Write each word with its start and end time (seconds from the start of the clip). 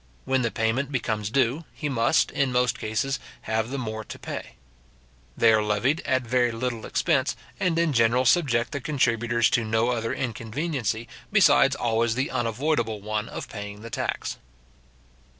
When 0.25 0.41
the 0.41 0.49
payment 0.49 0.91
becomes 0.91 1.29
due, 1.29 1.63
he 1.71 1.87
must, 1.87 2.31
in 2.31 2.51
most 2.51 2.79
cases, 2.79 3.19
have 3.41 3.69
the 3.69 3.77
more 3.77 4.03
to 4.03 4.17
pay. 4.17 4.53
They 5.37 5.53
are 5.53 5.61
levied 5.61 6.01
at 6.07 6.23
very 6.23 6.51
little 6.51 6.87
expense, 6.87 7.35
and 7.59 7.77
in 7.77 7.93
general 7.93 8.25
subject 8.25 8.71
the 8.71 8.81
contributors 8.81 9.47
to 9.51 9.63
no 9.63 9.89
other 9.89 10.11
inconveniency, 10.11 11.07
besides 11.31 11.75
always 11.75 12.15
the 12.15 12.31
unavoidable 12.31 12.99
one 12.99 13.29
of 13.29 13.47
paying 13.47 13.81
the 13.83 13.91
tax. 13.91 14.37